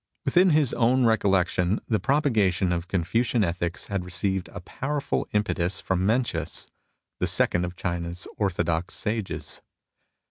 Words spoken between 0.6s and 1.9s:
own recollection